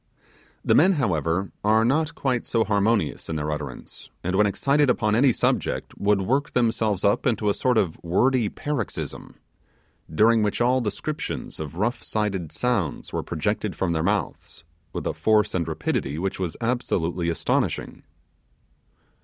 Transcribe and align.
The 0.65 0.73
men 0.73 0.93
however, 0.93 1.51
are 1.63 1.85
not 1.85 2.15
quite 2.15 2.47
so 2.47 2.63
harmonious 2.63 3.29
in 3.29 3.35
their 3.35 3.51
utterance, 3.51 4.09
and 4.23 4.35
when 4.35 4.47
excited 4.47 4.89
upon 4.89 5.13
any 5.13 5.31
subject, 5.31 5.93
would 5.95 6.21
work 6.23 6.53
themselves 6.53 7.03
up 7.03 7.27
into 7.27 7.51
a 7.51 7.53
sort 7.53 7.77
of 7.77 8.03
wordy 8.03 8.49
paroxysm, 8.49 9.35
during 10.11 10.41
which 10.41 10.59
all 10.59 10.81
descriptions 10.81 11.59
of 11.59 11.75
rough 11.77 12.01
sided 12.01 12.51
sounds 12.51 13.13
were 13.13 13.21
projected 13.21 13.75
from 13.75 13.93
their 13.93 14.01
mouths, 14.01 14.63
with 14.91 15.05
a 15.05 15.13
force 15.13 15.53
and 15.53 15.67
rapidity 15.67 16.17
which 16.17 16.39
was 16.39 16.57
absolutely 16.61 17.29
astonishing. 17.29 18.01